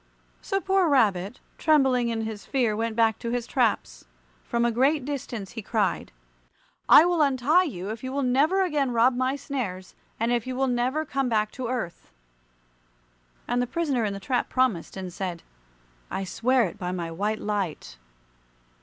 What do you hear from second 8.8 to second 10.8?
rob my snares, and if you will